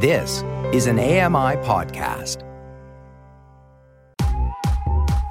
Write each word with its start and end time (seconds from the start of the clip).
This 0.00 0.44
is 0.72 0.86
an 0.86 1.00
AMI 1.00 1.56
podcast. 1.66 2.44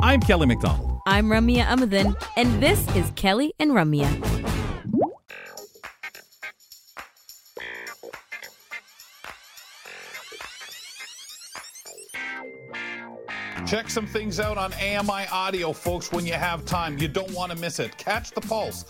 I'm 0.01 0.19
Kelly 0.19 0.45
McDonald. 0.45 0.99
I'm 1.07 1.27
Ramya 1.27 1.63
Amuthan, 1.67 2.21
and 2.35 2.61
this 2.61 2.85
is 2.93 3.09
Kelly 3.15 3.53
and 3.59 3.71
Ramya. 3.71 4.11
Check 13.65 13.89
some 13.89 14.05
things 14.05 14.41
out 14.41 14.57
on 14.57 14.73
AMI 14.73 15.27
Audio, 15.31 15.71
folks, 15.71 16.11
when 16.11 16.25
you 16.25 16.33
have 16.33 16.65
time. 16.65 16.97
You 16.97 17.07
don't 17.07 17.31
want 17.31 17.53
to 17.53 17.57
miss 17.57 17.79
it. 17.79 17.97
Catch 17.97 18.31
the 18.31 18.41
pulse. 18.41 18.83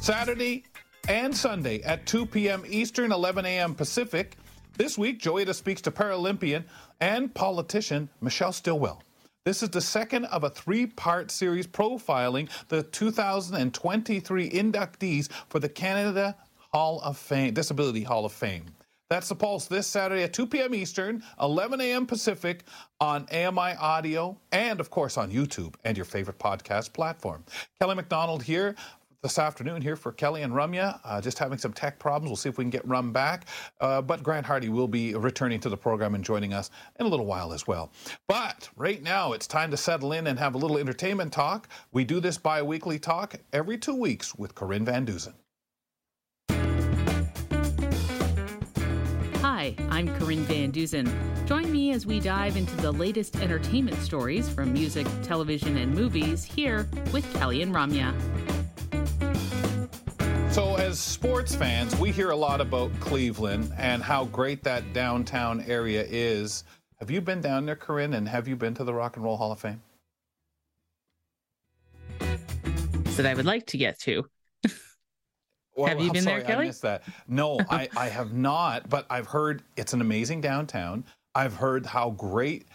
Saturday 0.00 0.64
and 1.06 1.36
Sunday 1.36 1.82
at 1.82 2.06
2 2.06 2.24
p.m. 2.24 2.62
Eastern, 2.66 3.12
11 3.12 3.44
a.m. 3.44 3.74
Pacific. 3.74 4.38
This 4.78 4.96
week, 4.96 5.20
Joeita 5.20 5.56
speaks 5.56 5.82
to 5.82 5.90
Paralympian 5.90 6.62
and 7.00 7.34
politician 7.34 8.08
Michelle 8.20 8.52
Stilwell. 8.52 9.02
This 9.44 9.60
is 9.60 9.70
the 9.70 9.80
second 9.80 10.26
of 10.26 10.44
a 10.44 10.50
three 10.50 10.86
part 10.86 11.32
series 11.32 11.66
profiling 11.66 12.48
the 12.68 12.84
2023 12.84 14.50
inductees 14.50 15.32
for 15.48 15.58
the 15.58 15.68
Canada 15.68 16.36
Hall 16.72 17.00
of 17.02 17.18
Fame, 17.18 17.54
Disability 17.54 18.04
Hall 18.04 18.24
of 18.24 18.32
Fame. 18.32 18.66
That's 19.10 19.30
the 19.30 19.34
Pulse 19.34 19.66
this 19.66 19.86
Saturday 19.86 20.22
at 20.22 20.34
2 20.34 20.46
p.m. 20.46 20.74
Eastern, 20.74 21.24
11 21.40 21.80
a.m. 21.80 22.06
Pacific 22.06 22.64
on 23.00 23.26
AMI 23.32 23.74
Audio 23.80 24.38
and, 24.52 24.80
of 24.80 24.90
course, 24.90 25.16
on 25.16 25.32
YouTube 25.32 25.74
and 25.84 25.96
your 25.96 26.04
favorite 26.04 26.38
podcast 26.38 26.92
platform. 26.92 27.42
Kelly 27.80 27.94
McDonald 27.94 28.42
here 28.42 28.76
this 29.22 29.38
afternoon 29.38 29.82
here 29.82 29.96
for 29.96 30.12
Kelly 30.12 30.42
and 30.42 30.52
Ramya. 30.52 31.00
Uh, 31.04 31.20
just 31.20 31.38
having 31.38 31.58
some 31.58 31.72
tech 31.72 31.98
problems. 31.98 32.30
We'll 32.30 32.36
see 32.36 32.48
if 32.48 32.58
we 32.58 32.64
can 32.64 32.70
get 32.70 32.86
Rum 32.86 33.12
back. 33.12 33.46
Uh, 33.80 34.00
but 34.00 34.22
Grant 34.22 34.46
Hardy 34.46 34.68
will 34.68 34.86
be 34.88 35.14
returning 35.14 35.58
to 35.60 35.68
the 35.68 35.76
program 35.76 36.14
and 36.14 36.24
joining 36.24 36.52
us 36.52 36.70
in 37.00 37.06
a 37.06 37.08
little 37.08 37.26
while 37.26 37.52
as 37.52 37.66
well. 37.66 37.90
But 38.28 38.68
right 38.76 39.02
now, 39.02 39.32
it's 39.32 39.46
time 39.46 39.70
to 39.72 39.76
settle 39.76 40.12
in 40.12 40.28
and 40.28 40.38
have 40.38 40.54
a 40.54 40.58
little 40.58 40.78
entertainment 40.78 41.32
talk. 41.32 41.68
We 41.92 42.04
do 42.04 42.20
this 42.20 42.38
bi 42.38 42.62
weekly 42.62 42.98
talk 42.98 43.34
every 43.52 43.76
two 43.78 43.94
weeks 43.94 44.34
with 44.36 44.54
Corinne 44.54 44.84
Van 44.84 45.04
Dusen. 45.04 45.34
Hi, 49.40 49.74
I'm 49.88 50.14
Corinne 50.16 50.44
Van 50.44 50.70
Dusen. 50.70 51.12
Join 51.46 51.72
me 51.72 51.90
as 51.92 52.06
we 52.06 52.20
dive 52.20 52.56
into 52.56 52.76
the 52.76 52.92
latest 52.92 53.36
entertainment 53.40 53.96
stories 53.98 54.48
from 54.48 54.72
music, 54.72 55.06
television, 55.22 55.76
and 55.76 55.92
movies 55.92 56.44
here 56.44 56.86
with 57.12 57.32
Kelly 57.34 57.62
and 57.62 57.74
Ramya. 57.74 58.14
So, 60.58 60.74
as 60.74 60.98
sports 60.98 61.54
fans, 61.54 61.94
we 62.00 62.10
hear 62.10 62.30
a 62.30 62.36
lot 62.36 62.60
about 62.60 62.90
Cleveland 62.98 63.72
and 63.78 64.02
how 64.02 64.24
great 64.24 64.64
that 64.64 64.92
downtown 64.92 65.60
area 65.68 66.04
is. 66.10 66.64
Have 66.98 67.12
you 67.12 67.20
been 67.20 67.40
down 67.40 67.64
there, 67.64 67.76
Corinne, 67.76 68.14
and 68.14 68.28
have 68.28 68.48
you 68.48 68.56
been 68.56 68.74
to 68.74 68.82
the 68.82 68.92
Rock 68.92 69.14
and 69.14 69.24
Roll 69.24 69.36
Hall 69.36 69.52
of 69.52 69.60
Fame? 69.60 69.80
That 72.18 73.24
I 73.24 73.34
would 73.34 73.44
like 73.44 73.66
to 73.66 73.78
get 73.78 74.00
to. 74.00 74.24
Well, 75.76 75.86
Have 75.86 76.00
you 76.00 76.08
I'm 76.08 76.12
been 76.12 76.24
there, 76.24 76.40
sorry, 76.40 76.42
Kelly? 76.42 76.64
I 76.64 76.66
missed 76.66 76.82
that. 76.82 77.04
No, 77.28 77.60
I, 77.70 77.88
I 77.96 78.08
have 78.08 78.32
not, 78.32 78.90
but 78.90 79.06
I've 79.08 79.28
heard 79.28 79.62
it's 79.76 79.92
an 79.92 80.00
amazing 80.00 80.40
downtown. 80.40 81.04
I've 81.36 81.54
heard 81.54 81.86
how 81.86 82.10
great 82.10 82.66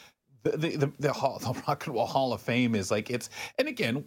the 0.43 0.51
the, 0.51 0.77
the, 0.77 0.91
the, 0.99 1.11
hall, 1.11 1.37
the 1.43 1.51
Rock 1.67 1.85
and 1.85 1.95
Roll 1.95 2.05
Hall 2.05 2.31
of 2.31 2.39
Fame 2.39 2.75
is. 2.75 2.91
Like 2.91 3.09
it's, 3.09 3.29
and 3.59 3.67
again, 3.67 4.05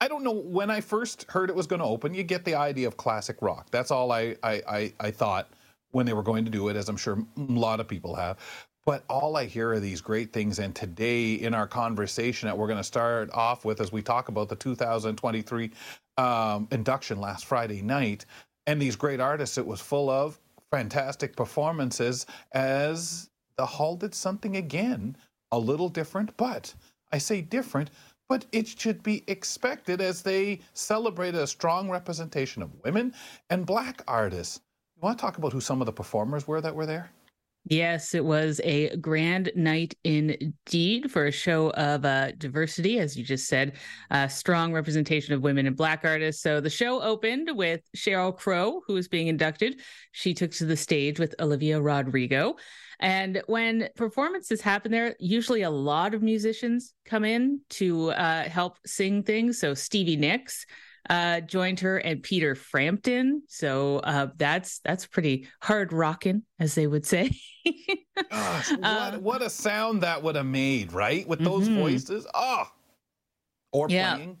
I 0.00 0.08
don't 0.08 0.24
know 0.24 0.32
when 0.32 0.70
I 0.70 0.80
first 0.80 1.26
heard 1.30 1.50
it 1.50 1.56
was 1.56 1.66
going 1.66 1.80
to 1.80 1.86
open. 1.86 2.14
You 2.14 2.22
get 2.22 2.44
the 2.44 2.54
idea 2.54 2.88
of 2.88 2.96
classic 2.96 3.36
rock. 3.42 3.68
That's 3.70 3.90
all 3.90 4.12
I 4.12 4.36
I, 4.42 4.62
I 4.68 4.92
I 5.00 5.10
thought 5.10 5.50
when 5.92 6.06
they 6.06 6.12
were 6.12 6.22
going 6.22 6.44
to 6.44 6.50
do 6.50 6.68
it, 6.68 6.76
as 6.76 6.88
I'm 6.88 6.96
sure 6.96 7.18
a 7.36 7.40
lot 7.40 7.80
of 7.80 7.88
people 7.88 8.14
have. 8.14 8.38
But 8.86 9.04
all 9.10 9.36
I 9.36 9.44
hear 9.44 9.72
are 9.72 9.80
these 9.80 10.00
great 10.00 10.32
things. 10.32 10.58
And 10.58 10.74
today, 10.74 11.34
in 11.34 11.54
our 11.54 11.66
conversation 11.66 12.46
that 12.48 12.56
we're 12.56 12.66
going 12.66 12.78
to 12.78 12.84
start 12.84 13.30
off 13.32 13.64
with, 13.64 13.80
as 13.80 13.92
we 13.92 14.02
talk 14.02 14.28
about 14.28 14.48
the 14.48 14.56
2023 14.56 15.70
um, 16.16 16.68
induction 16.70 17.20
last 17.20 17.44
Friday 17.44 17.82
night, 17.82 18.24
and 18.66 18.80
these 18.80 18.96
great 18.96 19.20
artists, 19.20 19.58
it 19.58 19.66
was 19.66 19.80
full 19.80 20.08
of 20.08 20.38
fantastic 20.70 21.36
performances 21.36 22.26
as 22.52 23.30
the 23.56 23.66
Hall 23.66 23.96
did 23.96 24.14
something 24.14 24.56
again, 24.56 25.16
a 25.52 25.58
little 25.58 25.88
different, 25.88 26.34
but 26.36 26.72
I 27.12 27.18
say 27.18 27.40
different, 27.42 27.90
but 28.30 28.46
it 28.52 28.68
should 28.68 29.02
be 29.02 29.24
expected 29.26 30.00
as 30.00 30.22
they 30.22 30.60
celebrated 30.72 31.40
a 31.40 31.46
strong 31.48 31.90
representation 31.90 32.62
of 32.62 32.70
women 32.84 33.12
and 33.50 33.66
black 33.66 34.04
artists. 34.06 34.60
You 34.94 35.00
want 35.02 35.18
to 35.18 35.22
talk 35.22 35.36
about 35.36 35.52
who 35.52 35.60
some 35.60 35.82
of 35.82 35.86
the 35.86 35.92
performers 35.92 36.46
were 36.46 36.60
that 36.60 36.72
were 36.72 36.86
there? 36.86 37.10
Yes, 37.64 38.14
it 38.14 38.24
was 38.24 38.60
a 38.64 38.96
grand 38.96 39.52
night 39.54 39.94
indeed 40.02 41.10
for 41.10 41.26
a 41.26 41.30
show 41.30 41.70
of 41.70 42.04
uh, 42.04 42.32
diversity, 42.32 42.98
as 42.98 43.16
you 43.16 43.22
just 43.22 43.48
said, 43.48 43.76
uh, 44.10 44.28
strong 44.28 44.72
representation 44.72 45.34
of 45.34 45.42
women 45.42 45.66
and 45.66 45.76
Black 45.76 46.00
artists. 46.04 46.42
So 46.42 46.60
the 46.60 46.70
show 46.70 47.02
opened 47.02 47.50
with 47.52 47.82
Sheryl 47.94 48.36
Crow, 48.36 48.80
who 48.86 48.94
was 48.94 49.08
being 49.08 49.28
inducted. 49.28 49.80
She 50.12 50.32
took 50.32 50.52
to 50.52 50.64
the 50.64 50.76
stage 50.76 51.20
with 51.20 51.34
Olivia 51.38 51.80
Rodrigo. 51.80 52.56
And 52.98 53.42
when 53.46 53.88
performances 53.94 54.60
happen 54.60 54.90
there, 54.90 55.14
usually 55.20 55.62
a 55.62 55.70
lot 55.70 56.14
of 56.14 56.22
musicians 56.22 56.94
come 57.04 57.24
in 57.24 57.60
to 57.70 58.10
uh, 58.10 58.44
help 58.44 58.78
sing 58.86 59.22
things. 59.22 59.58
So 59.58 59.74
Stevie 59.74 60.16
Nicks 60.16 60.66
uh, 61.08 61.40
joined 61.40 61.80
her 61.80 61.98
and 61.98 62.22
Peter 62.22 62.54
Frampton. 62.54 63.42
So 63.48 63.98
uh, 63.98 64.28
that's 64.36 64.80
that's 64.80 65.06
pretty 65.06 65.48
hard 65.62 65.92
rocking, 65.92 66.42
as 66.58 66.74
they 66.74 66.86
would 66.86 67.06
say. 67.06 67.30
Gosh, 68.30 68.68
what, 68.70 68.84
Uh, 68.84 69.18
what 69.20 69.42
a 69.42 69.50
sound 69.50 70.02
that 70.02 70.22
would 70.22 70.36
have 70.36 70.46
made, 70.46 70.92
right? 70.92 71.26
With 71.26 71.40
those 71.40 71.68
Mhm. 71.68 71.74
voices. 71.74 72.26
Oh, 72.34 72.64
or 73.72 73.88
Yeah. 73.88 74.14
playing. 74.14 74.36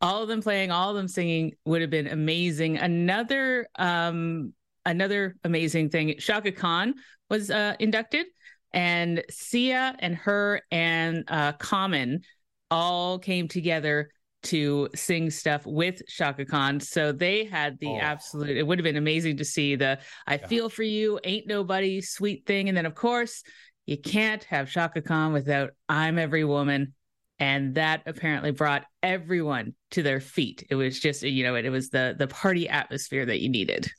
all 0.00 0.20
of 0.22 0.28
them 0.28 0.42
playing, 0.42 0.72
all 0.72 0.90
of 0.90 0.96
them 0.96 1.06
singing 1.06 1.52
would 1.64 1.80
have 1.80 1.90
been 1.90 2.08
amazing. 2.08 2.76
Another 2.76 3.68
um 3.76 4.52
another 4.84 5.36
amazing 5.44 5.90
thing, 5.90 6.16
Chaka 6.18 6.50
Khan 6.50 6.94
was 7.30 7.52
uh, 7.52 7.76
inducted, 7.78 8.26
and 8.72 9.22
Sia 9.30 9.94
and 10.00 10.16
her 10.16 10.60
and 10.72 11.22
uh, 11.28 11.52
Common 11.52 12.22
all 12.68 13.20
came 13.20 13.46
together 13.46 14.10
to 14.44 14.88
sing 14.94 15.30
stuff 15.30 15.64
with 15.66 16.02
Chaka 16.08 16.44
Khan. 16.44 16.80
So 16.80 17.12
they 17.12 17.44
had 17.44 17.78
the 17.78 17.86
Oh. 17.86 17.98
absolute. 17.98 18.56
It 18.56 18.66
would 18.66 18.78
have 18.78 18.84
been 18.84 18.96
amazing 18.96 19.36
to 19.38 19.44
see 19.44 19.76
the 19.76 19.98
"I 20.26 20.34
Yeah. 20.34 20.46
feel 20.46 20.68
for 20.68 20.82
you, 20.82 21.20
ain't 21.24 21.46
nobody" 21.46 22.00
sweet 22.00 22.46
thing, 22.46 22.68
and 22.68 22.76
then 22.76 22.86
of 22.86 22.94
course 22.94 23.42
you 23.86 23.96
can't 23.96 24.44
have 24.44 24.70
Chaka 24.70 25.02
Khan 25.02 25.32
without 25.32 25.70
"I'm 25.88 26.18
Every 26.18 26.44
Woman." 26.44 26.94
and 27.38 27.74
that 27.74 28.02
apparently 28.06 28.52
brought 28.52 28.84
everyone 29.02 29.74
to 29.90 30.02
their 30.02 30.20
feet. 30.20 30.64
It 30.70 30.76
was 30.76 31.00
just, 31.00 31.22
you 31.22 31.42
know, 31.42 31.56
it, 31.56 31.64
it 31.64 31.70
was 31.70 31.88
the 31.88 32.14
the 32.16 32.28
party 32.28 32.68
atmosphere 32.68 33.26
that 33.26 33.40
you 33.40 33.48
needed. 33.48 33.90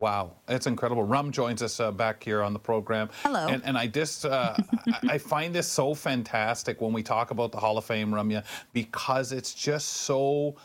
Wow, 0.00 0.32
it's 0.48 0.66
incredible. 0.66 1.02
Rum 1.02 1.30
joins 1.30 1.62
us 1.62 1.78
uh, 1.78 1.92
back 1.92 2.24
here 2.24 2.42
on 2.42 2.54
the 2.54 2.58
program. 2.58 3.10
Hello. 3.22 3.46
And, 3.48 3.62
and 3.66 3.76
I 3.76 3.86
just, 3.86 4.24
uh, 4.24 4.56
I, 5.08 5.18
find 5.18 5.54
this 5.54 5.68
so 5.68 5.92
fantastic 5.92 6.80
when 6.80 6.94
we 6.94 7.02
talk 7.02 7.30
about 7.32 7.52
the 7.52 7.58
Hall 7.58 7.76
of 7.76 7.84
Fame, 7.84 8.10
Rumya, 8.10 8.44
because 8.72 9.30
it's 9.30 9.52
just 9.52 9.88
so 9.88 10.56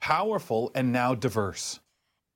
powerful 0.00 0.72
and 0.74 0.90
now 0.92 1.14
diverse. 1.14 1.78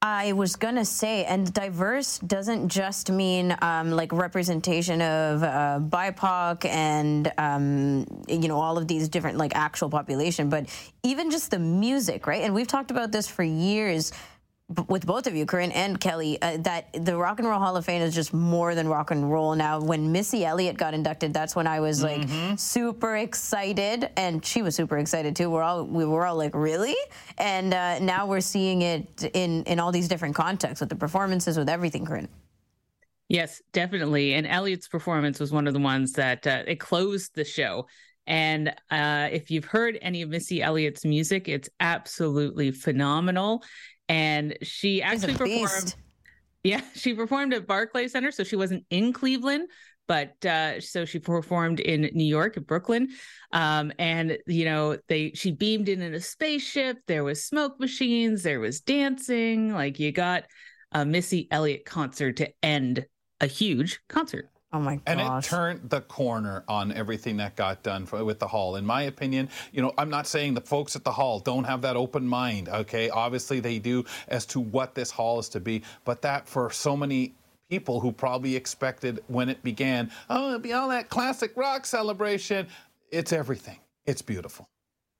I 0.01 0.33
was 0.33 0.55
gonna 0.55 0.85
say, 0.85 1.25
and 1.25 1.51
diverse 1.53 2.19
doesn't 2.19 2.69
just 2.69 3.11
mean 3.11 3.57
um, 3.63 3.91
like 3.91 4.13
representation 4.13 5.01
of 5.01 5.43
uh, 5.43 5.81
BIPOC 5.81 6.67
and 6.67 7.33
um, 7.39 8.07
you 8.29 8.47
know 8.47 8.61
all 8.61 8.77
of 8.77 8.87
these 8.87 9.09
different 9.09 9.39
like 9.39 9.57
actual 9.57 9.89
population, 9.89 10.51
but 10.51 10.67
even 11.03 11.31
just 11.31 11.51
the 11.51 11.59
music, 11.59 12.27
right? 12.27 12.43
And 12.43 12.55
we've 12.55 12.67
talked 12.67 12.91
about 12.91 13.13
this 13.13 13.27
for 13.27 13.43
years 13.43 14.13
with 14.89 15.07
both 15.07 15.27
of 15.27 15.35
you, 15.35 15.45
Corinne 15.45 15.73
and 15.73 16.01
Kelly, 16.01 16.41
uh, 16.41 16.57
that 16.59 16.89
the 17.05 17.17
Rock 17.17 17.39
and 17.39 17.47
Roll 17.47 17.59
Hall 17.59 17.77
of 17.77 17.85
Fame 17.85 18.01
is 18.01 18.15
just 18.15 18.33
more 18.33 18.75
than 18.75 18.89
rock 18.89 19.11
and 19.11 19.31
roll. 19.31 19.55
Now, 19.55 19.81
when 19.81 20.11
Missy 20.11 20.45
Elliott 20.45 20.79
got 20.79 20.95
inducted, 20.95 21.35
that's 21.35 21.55
when 21.55 21.67
I 21.67 21.81
was 21.81 22.03
like 22.03 22.27
super 22.59 23.17
excited, 23.17 24.09
and 24.17 24.45
she 24.45 24.63
was 24.63 24.75
super 24.75 24.97
excited 24.97 25.37
too. 25.37 25.51
We're 25.51 25.63
all 25.63 25.85
we 25.85 26.07
were 26.07 26.25
all 26.25 26.37
like, 26.37 26.55
really? 26.55 26.97
And 27.37 27.75
uh, 27.75 27.99
now 27.99 28.27
we're 28.27 28.41
seeing 28.41 28.83
it 28.83 29.31
in 29.35 29.65
in 29.65 29.81
all 29.81 29.93
these 29.93 30.09
different 30.09 30.35
contexts 30.35 30.81
with 30.81 30.89
the 30.89 30.97
performances, 30.97 31.59
with 31.59 31.69
everything, 31.69 32.07
Corinne. 32.07 32.29
Yes, 33.29 33.61
definitely. 33.73 34.35
And 34.35 34.47
Elliott's 34.47 34.89
performance 34.89 35.41
was 35.41 35.53
one 35.53 35.67
of 35.67 35.75
the 35.75 35.81
ones 35.81 36.13
that 36.13 36.47
uh, 36.47 36.63
it 36.67 36.81
closed 36.81 37.35
the 37.35 37.45
show. 37.45 37.87
And 38.27 38.71
uh, 38.91 39.29
if 39.31 39.51
you've 39.51 39.65
heard 39.67 39.99
any 40.01 40.23
of 40.23 40.31
Missy 40.31 40.63
Elliott's 40.63 41.05
music, 41.05 41.49
it's 41.49 41.69
absolutely 41.81 42.71
phenomenal. 42.71 43.63
And 44.09 44.57
she 44.63 45.03
actually 45.03 45.35
performed. 45.35 45.95
Yeah, 46.67 46.81
she 46.95 47.13
performed 47.13 47.53
at 47.53 47.67
Barclay 47.67 48.09
Center, 48.09 48.31
so 48.31 48.43
she 48.43 48.57
wasn't 48.57 48.87
in 48.89 49.13
Cleveland, 49.13 49.69
but 50.09 50.43
uh, 50.47 50.81
so 50.81 51.05
she 51.05 51.19
performed 51.19 51.79
in 51.79 52.11
New 52.15 52.25
York, 52.25 52.57
at 52.57 52.67
Brooklyn, 52.67 53.09
um, 53.53 53.93
and 53.99 54.39
you 54.47 54.65
know 54.65 54.97
they 55.09 55.33
she 55.35 55.51
beamed 55.51 55.91
in 55.91 56.01
in 56.01 56.15
a 56.15 56.21
spaceship. 56.21 56.97
There 57.07 57.23
was 57.23 57.45
smoke 57.45 57.79
machines, 57.79 58.43
there 58.43 58.61
was 58.61 58.81
dancing. 58.81 59.75
Like 59.75 60.01
you 60.01 60.11
got 60.11 60.45
a 60.93 61.05
Missy 61.05 61.49
Elliott 61.51 61.85
concert 61.85 62.37
to 62.39 62.51
end 62.63 63.05
a 63.41 63.47
huge 63.47 64.01
concert. 64.09 64.49
Oh 64.75 64.81
my 64.81 64.97
god. 64.97 65.03
And 65.07 65.21
it 65.21 65.45
turned 65.45 65.89
the 65.89 66.01
corner 66.01 66.65
on 66.67 66.91
everything 66.93 67.37
that 67.37 67.55
got 67.55 67.85
done 67.85 68.07
for, 68.07 68.25
with 68.25 68.41
the 68.41 68.49
hall. 68.49 68.75
In 68.75 68.85
my 68.85 69.03
opinion, 69.03 69.49
you 69.73 69.81
know, 69.81 69.93
I'm 69.97 70.11
not 70.11 70.27
saying 70.27 70.55
the 70.55 70.61
folks 70.61 70.97
at 70.97 71.05
the 71.05 71.13
hall 71.13 71.39
don't 71.39 71.63
have 71.63 71.81
that 71.83 71.97
open 71.97 72.27
mind. 72.27 72.69
Okay, 72.69 73.09
obviously 73.09 73.61
they 73.61 73.79
do 73.79 74.05
as 74.27 74.45
to 74.47 74.59
what 74.59 74.97
this 74.97 75.13
hall 75.13 75.39
is 75.39 75.49
to 75.51 75.61
be, 75.61 75.83
but 76.05 76.23
that 76.23 76.49
for 76.49 76.71
so 76.73 76.97
many 76.97 77.35
people 77.71 78.01
who 78.01 78.11
probably 78.11 78.57
expected 78.57 79.23
when 79.29 79.49
it 79.49 79.63
began, 79.63 80.11
oh, 80.29 80.49
it'll 80.49 80.59
be 80.59 80.73
all 80.73 80.89
that 80.89 81.09
classic 81.09 81.57
rock 81.57 81.87
celebration. 81.87 82.67
It's 83.13 83.33
everything. 83.33 83.79
It's 84.07 84.23
beautiful. 84.23 84.69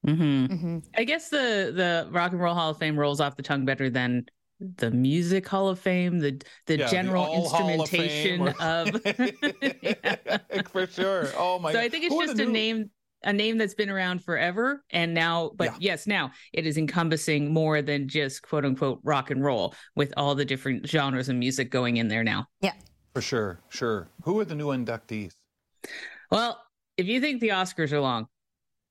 hmm 0.05 0.79
I 0.97 1.05
guess 1.05 1.29
the 1.31 1.73
the 1.75 2.09
Rock 2.11 2.33
and 2.33 2.41
Roll 2.41 2.55
Hall 2.55 2.71
of 2.71 2.79
Fame 2.79 2.99
rolls 2.99 3.21
off 3.21 3.37
the 3.37 3.43
tongue 3.43 3.65
better 3.65 3.89
than 3.89 4.27
the 4.61 4.91
Music 4.91 5.47
Hall 5.49 5.69
of 5.69 5.79
Fame, 5.79 6.19
the 6.19 6.41
the 6.67 6.79
Yeah, 6.79 6.87
general 6.89 7.25
All 7.25 7.49
Hall 7.49 7.69
of 7.69 7.81
instrumentation 7.81 8.49
of. 8.61 8.89
For 10.73 10.87
sure. 10.87 11.29
Oh 11.37 11.59
my! 11.59 11.73
So 11.73 11.81
I 11.81 11.89
think 11.89 12.05
it's 12.05 12.15
Who 12.15 12.27
just 12.27 12.39
a 12.39 12.45
new- 12.45 12.53
name 12.53 12.91
a 13.27 13.33
name 13.33 13.57
that's 13.57 13.73
been 13.75 13.89
around 13.89 14.23
forever 14.23 14.85
and 14.91 15.15
now 15.15 15.51
but 15.57 15.65
Yeah. 15.65 15.77
yes 15.81 16.07
now 16.07 16.31
it 16.53 16.67
is 16.67 16.77
encompassing 16.77 17.51
more 17.55 17.81
than 17.81 18.07
just 18.07 18.43
quote 18.43 18.67
unquote 18.67 19.01
rock 19.03 19.31
and 19.31 19.43
roll 19.43 19.75
with 19.97 20.13
all 20.19 20.35
the 20.35 20.45
different 20.45 20.87
genres 20.87 21.31
of 21.31 21.37
music 21.37 21.71
going 21.71 21.97
in 21.97 22.09
there 22.09 22.23
now 22.23 22.45
yeah. 22.61 22.73
For 23.15 23.23
sure, 23.23 23.61
sure. 23.71 24.09
Who 24.25 24.39
are 24.41 24.45
the 24.45 24.55
new 24.55 24.67
inductees? 24.67 25.33
well 26.31 26.61
if 26.99 27.07
you 27.07 27.19
think 27.19 27.41
the 27.41 27.49
oscars 27.49 27.93
are 27.93 28.01
long 28.01 28.27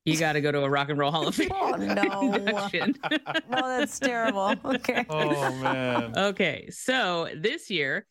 you 0.14 0.18
got 0.18 0.34
to 0.34 0.42
go 0.42 0.52
to 0.52 0.64
a 0.64 0.70
rock 0.70 0.90
and 0.90 0.98
roll 1.00 1.12
hall 1.12 1.28
of 1.28 1.36
fame 1.36 1.50
Oh 1.52 1.72
no. 1.76 2.34
induction. 2.34 2.96
no, 3.50 3.68
that's 3.68 4.00
terrible. 4.00 4.54
Okay. 4.66 5.06
Oh 5.10 5.52
man. 5.62 6.14
okay 6.18 6.68
so 6.70 7.30
this 7.36 7.70
year 7.70 8.06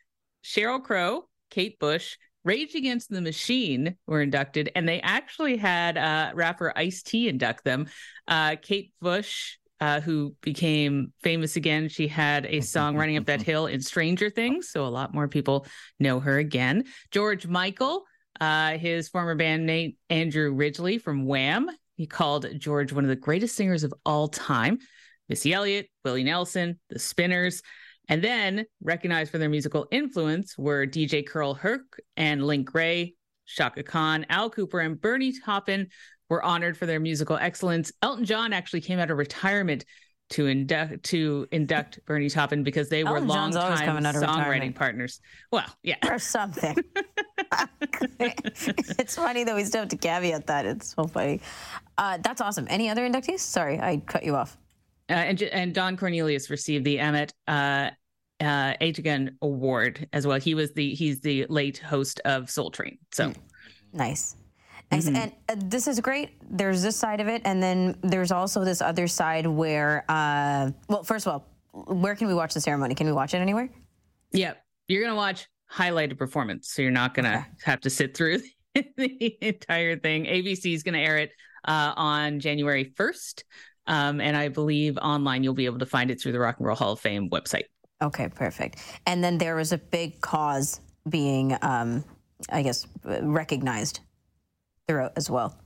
sheryl 0.44 0.82
crow 0.82 1.28
kate 1.50 1.78
bush 1.78 2.16
Rage 2.44 2.74
Against 2.74 3.08
the 3.08 3.20
Machine 3.20 3.96
were 4.06 4.20
inducted, 4.20 4.72
and 4.74 4.88
they 4.88 5.00
actually 5.00 5.56
had 5.56 5.96
uh, 5.96 6.32
rapper 6.34 6.72
Ice 6.74 7.02
T 7.02 7.28
induct 7.28 7.62
them. 7.64 7.86
Uh, 8.26 8.56
Kate 8.60 8.92
Bush, 9.00 9.58
uh, 9.80 10.00
who 10.00 10.34
became 10.40 11.12
famous 11.22 11.54
again, 11.54 11.88
she 11.88 12.08
had 12.08 12.46
a 12.46 12.60
song 12.60 12.96
"Running 12.96 13.16
Up 13.16 13.26
That 13.26 13.42
Hill" 13.42 13.66
in 13.66 13.80
Stranger 13.80 14.28
Things, 14.28 14.70
so 14.70 14.84
a 14.84 14.88
lot 14.88 15.14
more 15.14 15.28
people 15.28 15.66
know 16.00 16.18
her 16.18 16.38
again. 16.38 16.84
George 17.12 17.46
Michael, 17.46 18.02
uh, 18.40 18.76
his 18.76 19.08
former 19.08 19.36
bandmate 19.36 19.94
Andrew 20.10 20.52
Ridgeley 20.52 21.00
from 21.00 21.26
Wham, 21.26 21.70
he 21.96 22.06
called 22.06 22.46
George 22.58 22.92
one 22.92 23.04
of 23.04 23.08
the 23.08 23.16
greatest 23.16 23.56
singers 23.56 23.84
of 23.84 23.94
all 24.04 24.28
time. 24.28 24.78
Missy 25.28 25.52
Elliott, 25.52 25.88
Willie 26.04 26.24
Nelson, 26.24 26.78
The 26.90 26.98
Spinners. 26.98 27.62
And 28.08 28.22
then 28.22 28.66
recognized 28.82 29.30
for 29.30 29.38
their 29.38 29.48
musical 29.48 29.86
influence 29.90 30.58
were 30.58 30.86
DJ 30.86 31.26
Kool 31.26 31.54
Herc 31.54 32.00
and 32.16 32.44
Link 32.44 32.74
Wray, 32.74 33.14
Chaka 33.46 33.82
Khan, 33.82 34.26
Al 34.28 34.50
Kooper, 34.50 34.84
and 34.84 35.00
Bernie 35.00 35.32
Taupin 35.44 35.88
were 36.28 36.42
honored 36.42 36.76
for 36.76 36.86
their 36.86 37.00
musical 37.00 37.36
excellence. 37.36 37.92
Elton 38.02 38.24
John 38.24 38.52
actually 38.52 38.80
came 38.80 38.98
out 38.98 39.10
of 39.10 39.18
retirement 39.18 39.84
to 40.30 40.46
induct 40.46 41.04
to 41.04 41.46
induct 41.52 42.00
Bernie 42.06 42.30
Taupin 42.30 42.62
because 42.62 42.88
they 42.88 43.04
were 43.04 43.16
Elton 43.16 43.28
John's 43.28 43.56
always 43.56 43.80
longtime 43.80 43.86
coming 43.86 44.06
out 44.06 44.16
of 44.16 44.22
songwriting 44.22 44.46
retirement. 44.46 44.76
partners. 44.76 45.20
Well, 45.50 45.66
yeah. 45.82 45.96
or 46.08 46.18
something. 46.18 46.76
it's 48.20 49.16
funny 49.16 49.44
that 49.44 49.54
we 49.54 49.64
still 49.64 49.80
have 49.80 49.88
to 49.90 49.96
caveat 49.96 50.46
that. 50.46 50.66
It's 50.66 50.94
so 50.94 51.04
funny. 51.06 51.40
Uh, 51.98 52.18
that's 52.22 52.40
awesome. 52.40 52.66
Any 52.70 52.88
other 52.88 53.08
inductees? 53.08 53.40
Sorry, 53.40 53.78
I 53.80 53.98
cut 53.98 54.24
you 54.24 54.34
off. 54.36 54.58
Uh, 55.10 55.14
and, 55.14 55.42
and 55.42 55.74
Don 55.74 55.96
Cornelius 55.96 56.48
received 56.50 56.84
the 56.84 57.00
Ahmet 57.00 57.32
uh, 57.48 57.90
uh, 58.40 58.74
Again 58.80 59.36
Award 59.42 60.08
as 60.12 60.26
well. 60.26 60.38
He 60.38 60.54
was 60.54 60.72
the 60.72 60.94
he's 60.94 61.20
the 61.20 61.46
late 61.48 61.78
host 61.78 62.20
of 62.24 62.50
Soul 62.50 62.70
Train. 62.70 62.98
So 63.12 63.32
Nice. 63.92 64.36
Nice. 64.90 65.06
Mm-hmm. 65.06 65.16
And 65.16 65.32
uh, 65.48 65.54
this 65.58 65.88
is 65.88 66.00
great. 66.00 66.30
There's 66.50 66.82
this 66.82 66.96
side 66.96 67.20
of 67.20 67.28
it, 67.28 67.42
and 67.44 67.62
then 67.62 67.96
there's 68.02 68.30
also 68.30 68.64
this 68.64 68.82
other 68.82 69.06
side 69.06 69.46
where, 69.46 70.04
uh, 70.08 70.70
well, 70.88 71.02
first 71.02 71.26
of 71.26 71.32
all, 71.32 71.46
where 71.94 72.14
can 72.14 72.28
we 72.28 72.34
watch 72.34 72.52
the 72.52 72.60
ceremony? 72.60 72.94
Can 72.94 73.06
we 73.06 73.12
watch 73.12 73.32
it 73.34 73.38
anywhere? 73.38 73.70
yeah, 74.32 74.54
you're 74.88 75.02
gonna 75.02 75.16
watch 75.16 75.46
highlighted 75.72 76.18
performance, 76.18 76.70
so 76.72 76.82
you're 76.82 76.90
not 76.90 77.14
gonna 77.14 77.46
Okay. 77.46 77.62
have 77.64 77.80
to 77.80 77.90
sit 77.90 78.16
through 78.16 78.38
the 78.74 79.36
entire 79.40 79.96
thing. 79.98 80.24
ABC 80.26 80.74
is 80.74 80.82
gonna 80.82 80.98
air 80.98 81.18
it 81.18 81.30
uh, 81.66 81.92
on 81.96 82.40
January 82.40 82.92
1st. 82.96 83.44
Um, 83.86 84.20
and 84.20 84.36
I 84.36 84.48
believe 84.48 84.96
online 84.98 85.42
you'll 85.42 85.54
be 85.54 85.66
able 85.66 85.80
to 85.80 85.86
find 85.86 86.10
it 86.10 86.20
through 86.20 86.32
the 86.32 86.38
Rock 86.38 86.58
and 86.58 86.66
Roll 86.66 86.76
Hall 86.76 86.92
of 86.92 87.00
Fame 87.00 87.28
website. 87.30 87.64
Okay, 88.00 88.28
perfect. 88.28 88.78
And 89.06 89.22
then 89.24 89.38
there 89.38 89.56
was 89.56 89.72
a 89.72 89.78
big 89.78 90.20
cause 90.20 90.80
being, 91.08 91.56
um, 91.62 92.04
I 92.48 92.62
guess, 92.62 92.86
recognized 93.04 94.00
throughout 94.88 95.12
as 95.16 95.28
well. 95.30 95.58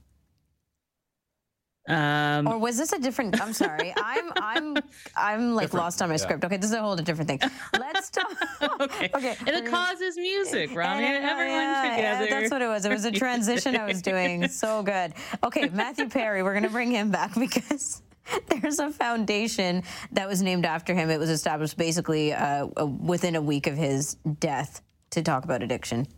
Um, 1.88 2.48
Or 2.48 2.58
was 2.58 2.76
this 2.76 2.92
a 2.92 2.98
different? 2.98 3.40
I'm 3.40 3.52
sorry. 3.52 3.94
I'm 3.96 4.32
I'm 4.36 4.76
I'm 5.16 5.54
like 5.54 5.66
Different, 5.66 5.84
lost 5.84 6.02
on 6.02 6.08
my 6.08 6.14
yeah. 6.14 6.18
script. 6.18 6.44
Okay, 6.44 6.56
this 6.56 6.70
is 6.70 6.76
a 6.76 6.80
whole 6.80 6.96
different 6.96 7.28
thing. 7.28 7.40
Let's 7.78 8.10
talk. 8.10 8.32
okay. 8.80 9.10
okay. 9.14 9.36
And 9.46 9.66
the 9.66 9.70
cause 9.70 10.00
is 10.00 10.16
music, 10.16 10.74
Rami. 10.74 11.04
And, 11.04 11.24
uh, 11.24 11.28
Everyone 11.28 11.60
yeah, 11.60 11.84
yeah, 11.84 12.18
together. 12.18 12.40
that's 12.40 12.50
what 12.50 12.62
it 12.62 12.66
was. 12.66 12.84
It 12.84 12.90
was 12.90 13.04
a 13.04 13.12
transition 13.12 13.76
I 13.76 13.86
was 13.86 14.02
doing. 14.02 14.48
So 14.48 14.82
good. 14.82 15.12
Okay, 15.44 15.68
Matthew 15.68 16.08
Perry. 16.08 16.42
We're 16.42 16.54
gonna 16.54 16.70
bring 16.70 16.90
him 16.90 17.10
back 17.10 17.34
because. 17.38 18.02
There's 18.48 18.80
a 18.80 18.90
foundation 18.90 19.84
that 20.10 20.26
was 20.26 20.42
named 20.42 20.66
after 20.66 20.92
him. 20.94 21.10
It 21.10 21.20
was 21.20 21.30
established 21.30 21.76
basically 21.76 22.32
uh, 22.32 22.66
within 22.84 23.36
a 23.36 23.40
week 23.40 23.68
of 23.68 23.76
his 23.76 24.16
death 24.40 24.82
to 25.10 25.22
talk 25.22 25.44
about 25.44 25.62
addiction. 25.62 26.08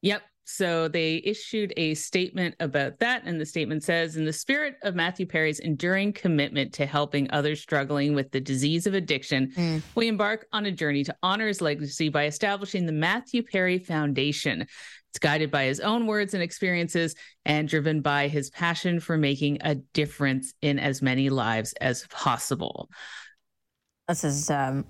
Yep. 0.00 0.22
So 0.44 0.88
they 0.88 1.22
issued 1.24 1.72
a 1.76 1.94
statement 1.94 2.56
about 2.58 2.98
that. 2.98 3.22
And 3.24 3.40
the 3.40 3.46
statement 3.46 3.84
says 3.84 4.16
In 4.16 4.24
the 4.24 4.32
spirit 4.32 4.76
of 4.82 4.94
Matthew 4.94 5.26
Perry's 5.26 5.60
enduring 5.60 6.12
commitment 6.12 6.74
to 6.74 6.86
helping 6.86 7.30
others 7.30 7.60
struggling 7.60 8.14
with 8.14 8.30
the 8.32 8.40
disease 8.40 8.86
of 8.86 8.94
addiction, 8.94 9.52
we 9.94 10.08
embark 10.08 10.46
on 10.52 10.66
a 10.66 10.72
journey 10.72 11.04
to 11.04 11.16
honor 11.22 11.46
his 11.46 11.60
legacy 11.60 12.08
by 12.08 12.26
establishing 12.26 12.86
the 12.86 12.92
Matthew 12.92 13.42
Perry 13.42 13.78
Foundation. 13.78 14.66
It's 15.10 15.18
guided 15.18 15.50
by 15.50 15.64
his 15.64 15.78
own 15.78 16.06
words 16.06 16.32
and 16.32 16.42
experiences 16.42 17.14
and 17.44 17.68
driven 17.68 18.00
by 18.00 18.28
his 18.28 18.48
passion 18.48 18.98
for 18.98 19.18
making 19.18 19.58
a 19.60 19.74
difference 19.74 20.54
in 20.62 20.78
as 20.78 21.02
many 21.02 21.28
lives 21.28 21.74
as 21.80 22.06
possible. 22.06 22.88
This 24.08 24.24
is 24.24 24.50
um, 24.50 24.86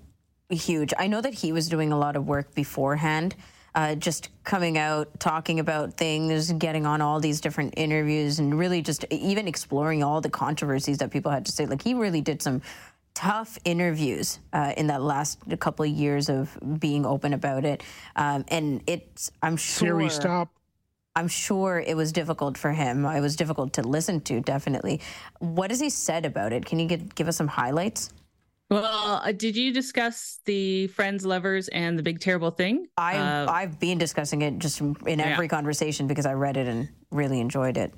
huge. 0.49 0.93
I 0.97 1.07
know 1.07 1.19
that 1.19 1.33
he 1.33 1.51
was 1.51 1.67
doing 1.67 1.91
a 1.91 1.97
lot 1.97 2.15
of 2.15 2.25
work 2.25 2.55
beforehand, 2.55 3.35
uh, 3.75 3.95
just 3.95 4.29
coming 4.43 4.77
out, 4.77 5.19
talking 5.19 5.59
about 5.59 5.95
things, 5.95 6.51
getting 6.53 6.85
on 6.85 7.01
all 7.01 7.19
these 7.19 7.41
different 7.41 7.73
interviews, 7.77 8.39
and 8.39 8.57
really 8.57 8.81
just 8.81 9.05
even 9.09 9.47
exploring 9.47 10.03
all 10.03 10.21
the 10.21 10.29
controversies 10.29 10.99
that 10.99 11.11
people 11.11 11.31
had 11.31 11.45
to 11.45 11.51
say. 11.51 11.65
Like 11.65 11.81
he 11.81 11.93
really 11.93 12.21
did 12.21 12.41
some 12.41 12.61
tough 13.13 13.57
interviews 13.65 14.39
uh, 14.53 14.73
in 14.75 14.87
that 14.87 15.01
last 15.01 15.39
couple 15.59 15.85
of 15.85 15.91
years 15.91 16.29
of 16.29 16.57
being 16.79 17.05
open 17.05 17.33
about 17.33 17.65
it, 17.65 17.83
um, 18.15 18.45
and 18.47 18.81
it's 18.87 19.31
I'm 19.41 19.57
sure. 19.57 19.87
Siri, 19.87 20.09
stop. 20.09 20.49
I'm 21.15 21.27
sure 21.27 21.79
it 21.79 21.95
was 21.95 22.11
difficult 22.11 22.57
for 22.57 22.71
him. 22.71 23.05
It 23.05 23.21
was 23.21 23.35
difficult 23.35 23.73
to 23.73 23.83
listen 23.83 24.21
to, 24.21 24.41
definitely. 24.41 24.99
What 25.37 25.69
has 25.69 25.79
he 25.79 25.91
said 25.91 26.25
about 26.25 26.53
it? 26.53 26.65
Can 26.65 26.79
you 26.79 26.87
give, 26.87 27.13
give 27.13 27.27
us 27.27 27.37
some 27.37 27.47
highlights? 27.47 28.11
Well, 28.69 29.21
uh, 29.23 29.31
did 29.33 29.55
you 29.55 29.71
discuss 29.73 30.39
the 30.45 30.87
friends, 30.87 31.25
lovers, 31.25 31.67
and 31.67 31.97
the 31.97 32.03
big 32.03 32.19
terrible 32.19 32.51
thing? 32.51 32.87
I 32.97 33.17
Uh, 33.17 33.51
I've 33.51 33.79
been 33.79 33.97
discussing 33.97 34.41
it 34.41 34.57
just 34.57 34.81
in 34.81 35.19
every 35.19 35.47
conversation 35.47 36.07
because 36.07 36.25
I 36.25 36.33
read 36.33 36.57
it 36.57 36.67
and 36.67 36.89
really 37.11 37.39
enjoyed 37.39 37.77
it. 37.77 37.93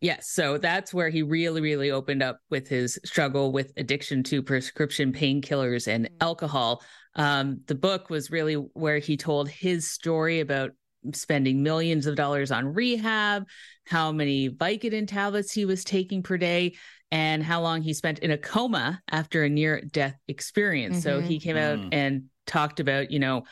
Yes. 0.00 0.28
So 0.30 0.58
that's 0.58 0.92
where 0.92 1.08
he 1.08 1.22
really, 1.22 1.60
really 1.60 1.90
opened 1.90 2.22
up 2.22 2.40
with 2.50 2.68
his 2.68 2.98
struggle 3.04 3.52
with 3.52 3.72
addiction 3.76 4.22
to 4.24 4.42
prescription 4.42 5.12
painkillers 5.12 5.88
and 5.88 6.10
alcohol. 6.20 6.82
Um, 7.16 7.60
the 7.66 7.74
book 7.74 8.10
was 8.10 8.30
really 8.30 8.54
where 8.54 8.98
he 8.98 9.16
told 9.16 9.48
his 9.48 9.90
story 9.90 10.40
about 10.40 10.72
spending 11.12 11.62
millions 11.62 12.06
of 12.06 12.16
dollars 12.16 12.50
on 12.50 12.72
rehab, 12.74 13.44
how 13.86 14.12
many 14.12 14.48
Vicodin 14.48 15.06
tablets 15.06 15.52
he 15.52 15.64
was 15.64 15.84
taking 15.84 16.22
per 16.22 16.36
day, 16.36 16.74
and 17.14 17.44
how 17.44 17.60
long 17.60 17.80
he 17.80 17.94
spent 17.94 18.18
in 18.18 18.32
a 18.32 18.36
coma 18.36 19.00
after 19.08 19.44
a 19.44 19.48
near 19.48 19.80
death 19.80 20.16
experience. 20.26 21.00
So 21.04 21.20
he 21.20 21.38
came 21.38 21.56
out 21.56 21.78
and 21.92 22.24
talked 22.44 22.80
about, 22.80 23.12
you 23.12 23.20
know, 23.20 23.44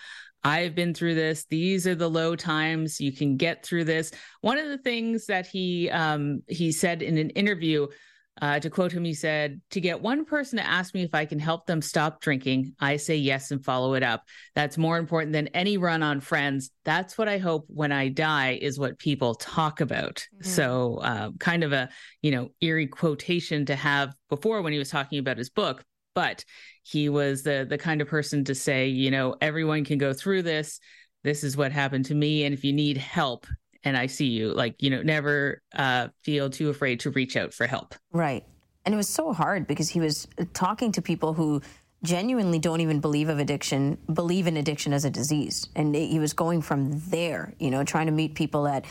I've 0.42 0.74
been 0.74 0.94
through 0.94 1.14
this. 1.14 1.46
These 1.48 1.86
are 1.86 1.94
the 1.94 2.10
low 2.10 2.34
times. 2.34 3.00
You 3.00 3.12
can 3.12 3.36
get 3.36 3.64
through 3.64 3.84
this. 3.84 4.10
One 4.40 4.58
of 4.58 4.66
the 4.66 4.78
things 4.78 5.26
that 5.26 5.46
he 5.46 5.88
um, 5.90 6.42
he 6.48 6.72
said 6.72 7.02
in 7.02 7.16
an 7.18 7.30
interview, 7.30 7.86
uh, 8.40 8.58
to 8.58 8.70
quote 8.70 8.92
him, 8.92 9.04
he 9.04 9.14
said, 9.14 9.60
"To 9.70 9.80
get 9.80 10.00
one 10.00 10.24
person 10.24 10.58
to 10.58 10.66
ask 10.66 10.94
me 10.94 11.02
if 11.02 11.14
I 11.14 11.26
can 11.26 11.38
help 11.38 11.66
them 11.66 11.82
stop 11.82 12.20
drinking, 12.20 12.74
I 12.80 12.96
say 12.96 13.16
yes 13.16 13.50
and 13.50 13.64
follow 13.64 13.94
it 13.94 14.02
up. 14.02 14.24
That's 14.54 14.78
more 14.78 14.98
important 14.98 15.32
than 15.32 15.48
any 15.48 15.76
run 15.76 16.02
on 16.02 16.20
friends. 16.20 16.70
That's 16.84 17.18
what 17.18 17.28
I 17.28 17.38
hope 17.38 17.66
when 17.68 17.92
I 17.92 18.08
die 18.08 18.58
is 18.60 18.78
what 18.78 18.98
people 18.98 19.34
talk 19.34 19.80
about." 19.80 20.26
So, 20.40 20.96
uh, 21.02 21.30
kind 21.38 21.62
of 21.62 21.72
a 21.72 21.90
you 22.22 22.30
know 22.30 22.48
eerie 22.60 22.86
quotation 22.86 23.66
to 23.66 23.76
have 23.76 24.14
before 24.30 24.62
when 24.62 24.72
he 24.72 24.78
was 24.78 24.90
talking 24.90 25.18
about 25.18 25.38
his 25.38 25.50
book, 25.50 25.84
but 26.14 26.44
he 26.82 27.08
was 27.08 27.42
the 27.42 27.66
the 27.68 27.78
kind 27.78 28.00
of 28.00 28.08
person 28.08 28.44
to 28.44 28.54
say, 28.54 28.88
you 28.88 29.10
know, 29.10 29.36
everyone 29.40 29.84
can 29.84 29.98
go 29.98 30.12
through 30.12 30.42
this. 30.42 30.80
this 31.24 31.44
is 31.44 31.56
what 31.56 31.70
happened 31.72 32.06
to 32.06 32.14
me. 32.14 32.44
And 32.44 32.52
if 32.52 32.64
you 32.64 32.72
need 32.72 32.96
help, 32.96 33.46
and 33.84 33.96
I 33.96 34.06
see 34.06 34.26
you, 34.26 34.52
like, 34.52 34.82
you 34.82 34.90
know, 34.90 35.02
never 35.02 35.60
uh, 35.74 36.08
feel 36.22 36.50
too 36.50 36.70
afraid 36.70 37.00
to 37.00 37.10
reach 37.10 37.36
out 37.36 37.52
for 37.52 37.66
help. 37.66 37.94
Right. 38.12 38.44
And 38.84 38.94
it 38.94 38.96
was 38.96 39.08
so 39.08 39.32
hard 39.32 39.66
because 39.66 39.88
he 39.88 40.00
was 40.00 40.26
talking 40.54 40.92
to 40.92 41.02
people 41.02 41.34
who 41.34 41.62
genuinely 42.02 42.58
don't 42.58 42.80
even 42.80 43.00
believe 43.00 43.28
of 43.28 43.38
addiction, 43.38 43.96
believe 44.12 44.46
in 44.46 44.56
addiction 44.56 44.92
as 44.92 45.04
a 45.04 45.10
disease. 45.10 45.68
And 45.76 45.94
he 45.94 46.18
was 46.18 46.32
going 46.32 46.62
from 46.62 47.00
there, 47.08 47.54
you 47.58 47.70
know, 47.70 47.84
trying 47.84 48.06
to 48.06 48.12
meet 48.12 48.34
people 48.34 48.64
that, 48.64 48.84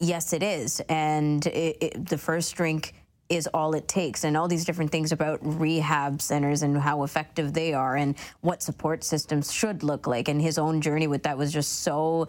yes, 0.00 0.32
it 0.32 0.42
is. 0.42 0.80
And 0.88 1.46
it, 1.46 1.76
it, 1.80 2.08
the 2.08 2.18
first 2.18 2.54
drink 2.56 2.94
is 3.28 3.46
all 3.48 3.74
it 3.74 3.86
takes 3.86 4.24
and 4.24 4.36
all 4.36 4.48
these 4.48 4.64
different 4.64 4.90
things 4.90 5.12
about 5.12 5.38
rehab 5.42 6.22
centers 6.22 6.62
and 6.62 6.78
how 6.78 7.02
effective 7.02 7.52
they 7.52 7.74
are 7.74 7.94
and 7.94 8.16
what 8.40 8.62
support 8.62 9.04
systems 9.04 9.52
should 9.52 9.82
look 9.82 10.06
like 10.06 10.28
and 10.28 10.40
his 10.40 10.58
own 10.58 10.80
journey 10.80 11.06
with 11.06 11.24
that 11.24 11.36
was 11.36 11.52
just 11.52 11.82
so 11.82 12.26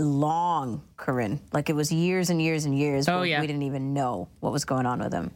long 0.00 0.82
corinne 0.96 1.40
like 1.52 1.68
it 1.68 1.74
was 1.74 1.92
years 1.92 2.30
and 2.30 2.40
years 2.40 2.64
and 2.64 2.78
years 2.78 3.08
oh, 3.08 3.22
yeah. 3.22 3.40
we 3.40 3.46
didn't 3.46 3.62
even 3.62 3.92
know 3.94 4.28
what 4.40 4.52
was 4.52 4.64
going 4.64 4.86
on 4.86 5.00
with 5.00 5.12
him 5.12 5.30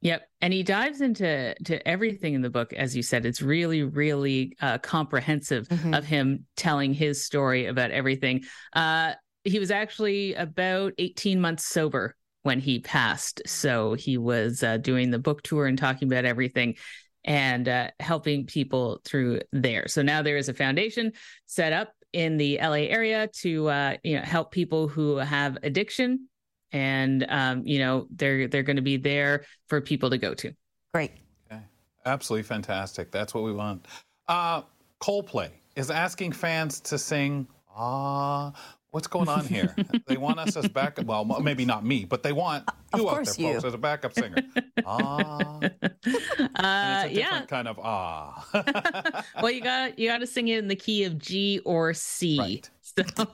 Yep, 0.00 0.28
and 0.40 0.52
he 0.52 0.62
dives 0.62 1.00
into 1.00 1.54
to 1.64 1.88
everything 1.88 2.34
in 2.34 2.42
the 2.42 2.50
book, 2.50 2.72
as 2.72 2.96
you 2.96 3.02
said. 3.02 3.26
It's 3.26 3.42
really, 3.42 3.82
really 3.82 4.56
uh, 4.60 4.78
comprehensive 4.78 5.66
mm-hmm. 5.66 5.92
of 5.92 6.04
him 6.04 6.46
telling 6.56 6.94
his 6.94 7.24
story 7.24 7.66
about 7.66 7.90
everything. 7.90 8.44
Uh, 8.72 9.14
he 9.42 9.58
was 9.58 9.72
actually 9.72 10.34
about 10.34 10.92
eighteen 10.98 11.40
months 11.40 11.64
sober 11.64 12.14
when 12.44 12.60
he 12.60 12.78
passed, 12.78 13.42
so 13.46 13.94
he 13.94 14.18
was 14.18 14.62
uh, 14.62 14.76
doing 14.76 15.10
the 15.10 15.18
book 15.18 15.42
tour 15.42 15.66
and 15.66 15.76
talking 15.76 16.06
about 16.06 16.24
everything 16.24 16.76
and 17.24 17.68
uh, 17.68 17.90
helping 17.98 18.46
people 18.46 19.00
through 19.04 19.40
there. 19.52 19.88
So 19.88 20.02
now 20.02 20.22
there 20.22 20.36
is 20.36 20.48
a 20.48 20.54
foundation 20.54 21.12
set 21.46 21.72
up 21.72 21.92
in 22.12 22.36
the 22.36 22.58
LA 22.60 22.86
area 22.88 23.28
to 23.40 23.68
uh, 23.68 23.96
you 24.02 24.16
know 24.16 24.22
help 24.22 24.50
people 24.50 24.88
who 24.88 25.16
have 25.16 25.58
addiction 25.62 26.28
and 26.72 27.26
um, 27.28 27.66
you 27.66 27.78
know 27.78 28.06
they're 28.14 28.48
they're 28.48 28.62
going 28.62 28.76
to 28.76 28.82
be 28.82 28.96
there 28.96 29.44
for 29.68 29.80
people 29.80 30.10
to 30.10 30.18
go 30.18 30.34
to. 30.34 30.52
Great. 30.92 31.12
Okay. 31.50 31.62
Absolutely 32.06 32.44
fantastic. 32.44 33.10
That's 33.10 33.34
what 33.34 33.44
we 33.44 33.52
want. 33.52 33.86
Uh, 34.26 34.62
Coldplay 35.00 35.50
is 35.76 35.90
asking 35.90 36.32
fans 36.32 36.80
to 36.80 36.98
sing 36.98 37.46
"Ah." 37.74 38.52
What's 38.90 39.06
going 39.06 39.28
on 39.28 39.44
here? 39.44 39.74
they 40.06 40.16
want 40.16 40.38
us 40.38 40.56
as 40.56 40.66
backup. 40.68 41.04
Well, 41.04 41.24
maybe 41.24 41.66
not 41.66 41.84
me, 41.84 42.06
but 42.06 42.22
they 42.22 42.32
want 42.32 42.64
you 42.96 43.08
out 43.08 43.24
there, 43.24 43.34
you. 43.36 43.52
folks, 43.52 43.64
as 43.64 43.74
a 43.74 43.78
backup 43.78 44.14
singer. 44.14 44.36
ah, 44.86 45.60
uh, 46.56 47.06
yeah, 47.10 47.42
kind 47.42 47.68
of 47.68 47.78
ah. 47.82 49.22
well, 49.42 49.50
you 49.50 49.60
got 49.60 49.98
you 49.98 50.08
got 50.08 50.18
to 50.18 50.26
sing 50.26 50.48
it 50.48 50.58
in 50.58 50.68
the 50.68 50.76
key 50.76 51.04
of 51.04 51.18
G 51.18 51.60
or 51.66 51.92
C. 51.92 52.38
Right. 52.38 52.70
So 52.80 53.04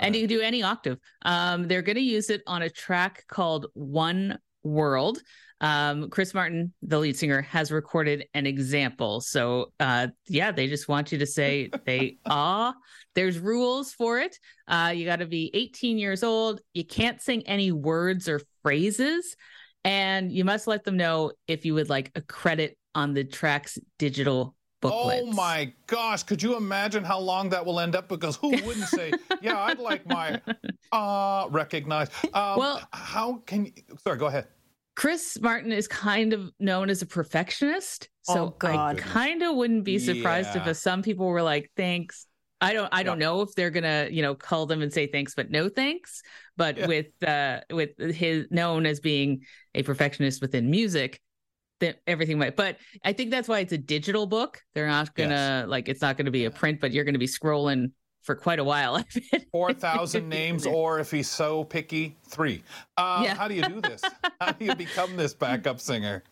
and 0.00 0.14
you 0.14 0.22
can 0.22 0.28
do 0.28 0.40
any 0.40 0.64
octave. 0.64 0.98
Um, 1.22 1.68
they're 1.68 1.82
going 1.82 1.96
to 1.96 2.02
use 2.02 2.30
it 2.30 2.42
on 2.48 2.62
a 2.62 2.70
track 2.70 3.26
called 3.28 3.66
One 3.74 4.38
World. 4.64 5.22
Um, 5.60 6.10
Chris 6.10 6.34
Martin, 6.34 6.72
the 6.82 6.98
lead 6.98 7.16
singer, 7.16 7.42
has 7.42 7.72
recorded 7.72 8.26
an 8.34 8.46
example. 8.46 9.20
So, 9.20 9.72
uh, 9.80 10.08
yeah, 10.26 10.52
they 10.52 10.66
just 10.66 10.88
want 10.88 11.12
you 11.12 11.18
to 11.18 11.26
say 11.26 11.70
they 11.86 12.18
ah. 12.26 12.74
There's 13.18 13.40
rules 13.40 13.92
for 13.92 14.20
it. 14.20 14.38
Uh, 14.68 14.92
you 14.94 15.04
got 15.04 15.16
to 15.16 15.26
be 15.26 15.50
18 15.52 15.98
years 15.98 16.22
old. 16.22 16.60
You 16.72 16.84
can't 16.84 17.20
sing 17.20 17.42
any 17.48 17.72
words 17.72 18.28
or 18.28 18.40
phrases, 18.62 19.34
and 19.82 20.30
you 20.30 20.44
must 20.44 20.68
let 20.68 20.84
them 20.84 20.96
know 20.96 21.32
if 21.48 21.64
you 21.64 21.74
would 21.74 21.88
like 21.88 22.12
a 22.14 22.20
credit 22.20 22.78
on 22.94 23.14
the 23.14 23.24
track's 23.24 23.76
digital 23.98 24.54
booklets. 24.80 25.24
Oh 25.24 25.32
my 25.32 25.72
gosh, 25.88 26.22
could 26.22 26.40
you 26.40 26.56
imagine 26.56 27.02
how 27.02 27.18
long 27.18 27.48
that 27.48 27.66
will 27.66 27.80
end 27.80 27.96
up? 27.96 28.08
Because 28.08 28.36
who 28.36 28.50
wouldn't 28.50 28.86
say, 28.86 29.12
yeah, 29.42 29.60
I'd 29.64 29.80
like 29.80 30.06
my 30.06 30.40
uh 30.92 31.48
recognized. 31.50 32.12
Um, 32.32 32.56
well, 32.56 32.88
how 32.92 33.42
can 33.46 33.66
you 33.66 33.72
sorry, 33.96 34.18
go 34.18 34.26
ahead. 34.26 34.46
Chris 34.94 35.36
Martin 35.40 35.72
is 35.72 35.88
kind 35.88 36.32
of 36.32 36.52
known 36.60 36.88
as 36.88 37.02
a 37.02 37.06
perfectionist. 37.06 38.10
So 38.22 38.54
oh, 38.62 38.68
I 38.68 38.94
kind 38.94 39.42
of 39.42 39.56
wouldn't 39.56 39.82
be 39.82 39.98
surprised 39.98 40.54
yeah. 40.54 40.68
if 40.68 40.76
some 40.76 41.02
people 41.02 41.26
were 41.26 41.42
like, 41.42 41.72
thanks. 41.76 42.27
I 42.60 42.72
don't 42.72 42.88
I 42.92 43.02
don't 43.02 43.18
know 43.18 43.42
if 43.42 43.54
they're 43.54 43.70
gonna, 43.70 44.08
you 44.10 44.22
know, 44.22 44.34
call 44.34 44.66
them 44.66 44.82
and 44.82 44.92
say 44.92 45.06
thanks, 45.06 45.34
but 45.34 45.50
no 45.50 45.68
thanks. 45.68 46.22
But 46.56 46.76
yeah. 46.76 46.86
with 46.86 47.22
uh 47.22 47.60
with 47.70 47.98
his 47.98 48.46
known 48.50 48.86
as 48.86 49.00
being 49.00 49.42
a 49.74 49.82
perfectionist 49.82 50.40
within 50.40 50.70
music, 50.70 51.20
that 51.80 52.00
everything 52.06 52.38
might 52.38 52.54
but 52.56 52.78
i 53.04 53.12
think 53.12 53.30
that's 53.30 53.46
why 53.48 53.58
it's 53.60 53.72
a 53.72 53.78
digital 53.78 54.26
book 54.26 54.60
they're 54.74 54.88
not 54.88 55.14
gonna 55.14 55.60
yes. 55.60 55.68
like 55.68 55.88
it's 55.88 56.02
not 56.02 56.16
gonna 56.16 56.30
be 56.30 56.46
a 56.46 56.50
print 56.50 56.80
but 56.80 56.92
you're 56.92 57.04
gonna 57.04 57.18
be 57.18 57.26
scrolling 57.26 57.90
for 58.22 58.34
quite 58.34 58.58
a 58.58 58.64
while 58.64 59.04
4000 59.52 60.26
names 60.28 60.66
or 60.66 60.98
if 61.00 61.10
he's 61.10 61.28
so 61.28 61.64
picky 61.64 62.16
three 62.26 62.62
uh, 62.96 63.20
yeah. 63.24 63.34
how 63.34 63.48
do 63.48 63.54
you 63.54 63.62
do 63.62 63.80
this 63.80 64.02
how 64.40 64.52
do 64.52 64.64
you 64.64 64.74
become 64.74 65.16
this 65.16 65.34
backup 65.34 65.80
singer 65.80 66.22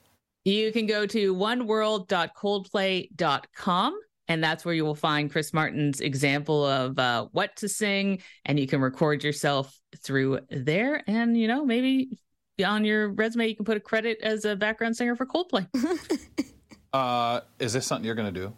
you 0.45 0.73
can 0.73 0.87
go 0.87 1.07
to 1.07 1.35
oneworld.coldplay.com 1.35 4.01
and 4.29 4.43
that's 4.43 4.65
where 4.65 4.75
you 4.75 4.85
will 4.85 4.95
find 4.95 5.31
Chris 5.31 5.53
Martin's 5.53 6.01
example 6.01 6.65
of 6.65 6.99
uh, 6.99 7.27
what 7.33 7.57
to 7.57 7.69
sing, 7.69 8.23
and 8.45 8.59
you 8.59 8.67
can 8.67 8.81
record 8.81 9.23
yourself 9.23 9.79
through 10.03 10.41
there. 10.51 11.03
And 11.07 11.39
you 11.39 11.49
know, 11.49 11.65
maybe 11.65 12.19
on 12.65 12.85
your 12.85 13.09
resume, 13.11 13.49
you 13.49 13.57
can 13.57 13.65
put 13.65 13.77
a 13.77 13.81
credit 13.81 14.19
as 14.23 14.45
a 14.45 14.57
background 14.57 14.97
singer 14.97 15.17
for 15.17 15.27
Coldplay. 15.27 15.67
uh, 16.93 17.41
is 17.59 17.73
this 17.73 17.87
something 17.87 18.05
you're 18.05 18.15
going 18.15 18.33
to 18.33 18.41
do? 18.41 18.53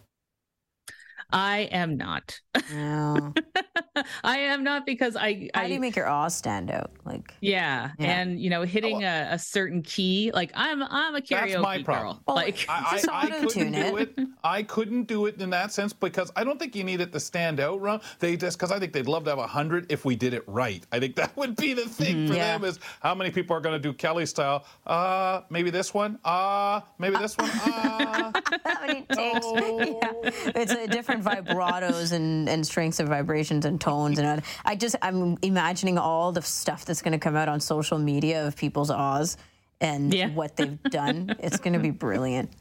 I 1.30 1.68
am 1.72 1.96
not. 1.96 2.40
No. 2.72 3.34
I 4.25 4.38
am 4.38 4.64
not 4.64 4.87
because 4.87 5.17
I. 5.17 5.49
How 5.55 5.62
I, 5.62 5.69
do 5.69 5.75
you 5.75 5.81
make 5.81 5.97
your 5.97 6.09
awe 6.09 6.28
stand 6.28 6.71
out? 6.71 6.90
Like. 7.05 7.35
Yeah, 7.40 7.90
yeah. 7.99 8.21
and 8.21 8.40
you 8.40 8.50
know, 8.50 8.62
hitting 8.62 9.05
oh, 9.05 9.09
a, 9.09 9.35
a, 9.35 9.38
certain 9.38 9.83
key. 9.83 10.31
Like 10.33 10.50
I'm, 10.55 10.83
I'm 10.83 11.14
a 11.14 11.21
karaoke 11.21 11.52
that's 11.52 11.62
my 11.62 11.83
problem. 11.83 12.17
girl. 12.17 12.23
Well, 12.26 12.37
like 12.37 12.67
I, 12.69 13.00
I, 13.11 13.26
I 13.26 13.31
couldn't 13.40 13.73
do 13.73 13.97
it. 13.97 14.19
I 14.45 14.62
couldn't 14.62 15.05
do 15.05 15.26
it 15.26 15.40
in 15.40 15.50
that 15.50 15.73
sense 15.73 15.93
because 15.93 16.31
I 16.37 16.45
don't 16.45 16.59
think 16.59 16.75
you 16.75 16.85
need 16.85 17.00
it 17.00 17.12
to 17.12 17.21
stand 17.21 17.61
out. 17.61 17.81
Ron. 17.81 18.00
They 18.19 18.37
just 18.37 18.59
because 18.59 18.73
I 18.73 18.78
think 18.78 18.93
they'd 18.93 19.07
love 19.07 19.25
to 19.25 19.31
have 19.31 19.38
a 19.38 19.47
hundred 19.47 19.90
if 19.90 20.05
we 20.05 20.17
did 20.17 20.35
it 20.35 20.45
right. 20.47 20.85
I 20.93 21.00
think 21.00 21.17
that 21.21 21.37
would 21.37 21.57
be 21.57 21.75
the 21.75 21.88
thing 21.88 22.17
mm, 22.17 22.28
for 22.28 22.35
yeah. 22.35 22.59
them 22.59 22.64
is 22.64 22.78
how 23.00 23.14
many 23.14 23.31
people 23.31 23.57
are 23.57 23.61
going 23.61 23.75
to 23.75 23.78
do 23.78 23.93
Kelly 23.93 24.26
style. 24.26 24.64
Uh, 24.87 25.43
maybe 25.50 25.71
this 25.71 25.95
one. 25.95 26.19
Uh, 26.25 26.81
maybe 26.99 27.17
this 27.17 27.37
one. 27.37 27.50
Uh, 27.50 28.33
how 28.64 28.87
many 28.87 29.02
takes? 29.02 29.47
Oh. 29.47 29.99
Yeah. 29.99 30.31
It's 30.55 30.73
a 30.73 30.87
different 30.87 31.25
vibratos 31.25 32.12
and 32.12 32.49
and 32.49 32.67
strengths 32.67 33.00
of 33.00 33.09
vibrations 33.09 33.64
and 33.64 33.81
and 34.18 34.42
I 34.64 34.76
just 34.76 34.97
I'm 35.02 35.37
imagining 35.42 35.99
all 35.99 36.33
the 36.33 36.42
stuff 36.42 36.85
that's 36.85 37.02
going 37.02 37.12
to 37.12 37.18
come 37.18 37.37
out 37.37 37.49
on 37.49 37.61
social 37.61 37.99
media 37.99 38.47
of 38.47 38.57
people's 38.57 38.90
awes 38.90 39.37
and 39.80 40.12
yeah. 40.12 40.28
what 40.30 40.57
they've 40.57 40.83
done. 40.85 41.35
it's 41.38 41.59
going 41.59 41.73
to 41.73 41.78
be 41.78 41.90
brilliant. 41.90 42.50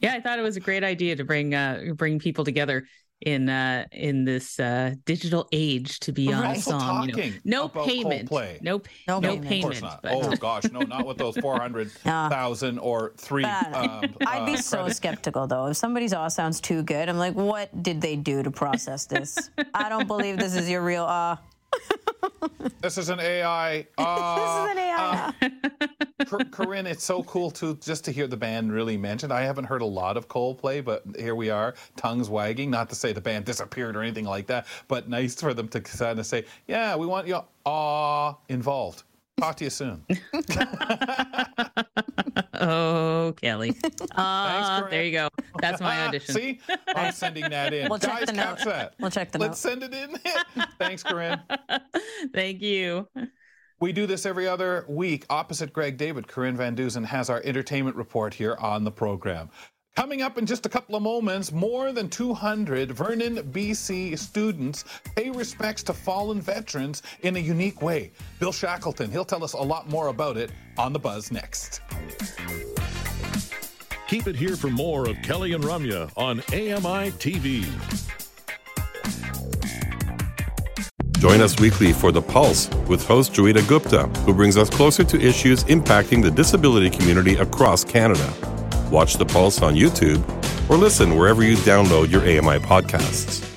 Yeah, 0.00 0.14
I 0.14 0.20
thought 0.20 0.38
it 0.38 0.42
was 0.42 0.56
a 0.56 0.60
great 0.60 0.84
idea 0.84 1.16
to 1.16 1.24
bring 1.24 1.54
uh, 1.54 1.92
bring 1.96 2.18
people 2.18 2.44
together 2.44 2.86
in 3.22 3.48
uh 3.48 3.86
in 3.92 4.24
this 4.24 4.60
uh 4.60 4.94
digital 5.06 5.48
age 5.50 6.00
to 6.00 6.12
be 6.12 6.32
on 6.32 6.44
a 6.44 6.60
song 6.60 7.08
you 7.08 7.16
know. 7.16 7.32
No 7.44 7.68
payment. 7.68 8.28
Coldplay. 8.28 8.60
no 8.60 8.82
no, 9.08 9.20
no 9.20 9.38
payment. 9.38 9.82
oh 10.04 10.36
gosh 10.40 10.64
no 10.70 10.80
not 10.80 11.06
with 11.06 11.16
those 11.16 11.36
400,000 11.38 12.78
or 12.78 13.14
3 13.16 13.44
um, 13.44 14.14
I'd 14.26 14.46
be 14.46 14.52
uh, 14.52 14.56
so 14.56 14.88
skeptical 14.88 15.46
though. 15.46 15.66
If 15.66 15.76
somebody's 15.76 16.12
awe 16.12 16.28
sounds 16.28 16.60
too 16.60 16.82
good 16.82 17.08
I'm 17.08 17.18
like 17.18 17.34
what 17.34 17.82
did 17.82 18.00
they 18.00 18.16
do 18.16 18.42
to 18.42 18.50
process 18.50 19.06
this? 19.06 19.50
I 19.72 19.88
don't 19.88 20.06
believe 20.06 20.36
this 20.38 20.54
is 20.54 20.68
your 20.68 20.82
real 20.82 21.04
awe 21.04 21.38
this 22.80 22.98
is 22.98 23.08
an 23.08 23.20
AI. 23.20 23.86
Uh, 23.98 24.36
this 24.36 24.50
is 24.50 24.70
an 24.72 24.78
AI. 24.78 25.32
Uh, 26.30 26.44
Corinne, 26.50 26.86
it's 26.86 27.04
so 27.04 27.22
cool 27.24 27.50
to 27.52 27.76
just 27.76 28.04
to 28.04 28.12
hear 28.12 28.26
the 28.26 28.36
band 28.36 28.72
really 28.72 28.96
mentioned. 28.96 29.32
I 29.32 29.42
haven't 29.42 29.64
heard 29.64 29.82
a 29.82 29.86
lot 29.86 30.16
of 30.16 30.28
Coldplay, 30.28 30.84
but 30.84 31.04
here 31.18 31.34
we 31.34 31.50
are, 31.50 31.74
tongues 31.96 32.28
wagging. 32.28 32.70
Not 32.70 32.88
to 32.90 32.94
say 32.94 33.12
the 33.12 33.20
band 33.20 33.44
disappeared 33.44 33.96
or 33.96 34.02
anything 34.02 34.24
like 34.24 34.46
that, 34.48 34.66
but 34.88 35.08
nice 35.08 35.40
for 35.40 35.54
them 35.54 35.68
to 35.68 35.80
kind 35.80 36.18
of 36.18 36.26
say, 36.26 36.44
"Yeah, 36.66 36.96
we 36.96 37.06
want 37.06 37.26
you 37.26 37.40
all 37.64 38.42
involved." 38.48 39.04
Talk 39.38 39.56
to 39.56 39.64
you 39.64 39.70
soon. 39.70 40.04
Oh, 42.60 43.34
Kelly. 43.40 43.76
Uh, 43.84 43.88
Thanks, 44.78 44.90
there 44.90 45.04
you 45.04 45.12
go. 45.12 45.28
That's 45.60 45.80
my 45.80 46.00
audition. 46.06 46.34
See, 46.34 46.60
I'm 46.94 47.12
sending 47.12 47.48
that 47.50 47.72
in. 47.72 47.88
We'll 47.88 47.98
Guys, 47.98 48.18
check 48.20 48.26
the 48.26 48.32
catch 48.32 48.58
note. 48.60 48.72
that. 48.72 48.94
We'll 49.00 49.10
check 49.10 49.32
the 49.32 49.38
Let's 49.38 49.64
note. 49.64 49.80
send 49.80 49.82
it 49.82 49.94
in. 49.94 50.64
Thanks, 50.78 51.02
Corinne. 51.02 51.40
Thank 52.32 52.62
you. 52.62 53.08
We 53.80 53.92
do 53.92 54.06
this 54.06 54.24
every 54.24 54.48
other 54.48 54.86
week. 54.88 55.26
Opposite 55.28 55.72
Greg 55.72 55.98
David, 55.98 56.26
Corinne 56.28 56.56
Van 56.56 56.74
Dusen 56.74 57.04
has 57.04 57.28
our 57.28 57.42
entertainment 57.44 57.96
report 57.96 58.32
here 58.32 58.56
on 58.58 58.84
the 58.84 58.90
program. 58.90 59.50
Coming 59.96 60.20
up 60.20 60.36
in 60.36 60.44
just 60.44 60.66
a 60.66 60.68
couple 60.68 60.94
of 60.94 61.02
moments, 61.02 61.52
more 61.52 61.90
than 61.90 62.10
200 62.10 62.92
Vernon, 62.92 63.36
BC 63.50 64.18
students 64.18 64.84
pay 65.14 65.30
respects 65.30 65.82
to 65.84 65.94
fallen 65.94 66.38
veterans 66.38 67.02
in 67.22 67.36
a 67.36 67.38
unique 67.38 67.80
way. 67.80 68.12
Bill 68.38 68.52
Shackleton, 68.52 69.10
he'll 69.10 69.24
tell 69.24 69.42
us 69.42 69.54
a 69.54 69.58
lot 69.58 69.88
more 69.88 70.08
about 70.08 70.36
it 70.36 70.52
on 70.76 70.92
The 70.92 70.98
Buzz 70.98 71.32
next. 71.32 71.80
Keep 74.08 74.28
it 74.28 74.36
here 74.36 74.54
for 74.54 74.68
more 74.68 75.08
of 75.08 75.20
Kelly 75.22 75.52
and 75.52 75.64
Ramya 75.64 76.12
on 76.16 76.38
AMI 76.52 77.10
TV. 77.18 77.64
Join 81.18 81.40
us 81.40 81.58
weekly 81.58 81.92
for 81.92 82.12
The 82.12 82.22
Pulse 82.22 82.68
with 82.86 83.04
host 83.04 83.32
Joeita 83.32 83.66
Gupta, 83.66 84.06
who 84.20 84.32
brings 84.32 84.56
us 84.56 84.70
closer 84.70 85.02
to 85.02 85.20
issues 85.20 85.64
impacting 85.64 86.22
the 86.22 86.30
disability 86.30 86.88
community 86.88 87.34
across 87.34 87.82
Canada. 87.82 88.32
Watch 88.92 89.14
The 89.14 89.26
Pulse 89.26 89.60
on 89.60 89.74
YouTube 89.74 90.22
or 90.70 90.76
listen 90.76 91.16
wherever 91.16 91.42
you 91.42 91.56
download 91.56 92.08
your 92.08 92.20
AMI 92.22 92.60
podcasts. 92.64 93.55